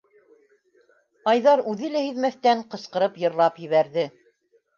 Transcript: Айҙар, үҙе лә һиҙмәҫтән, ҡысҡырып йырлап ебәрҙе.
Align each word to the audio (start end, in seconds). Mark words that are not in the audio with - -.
Айҙар, 1.31 1.63
үҙе 1.73 1.91
лә 1.97 2.01
һиҙмәҫтән, 2.07 2.65
ҡысҡырып 2.73 3.21
йырлап 3.27 3.61
ебәрҙе. 3.67 4.09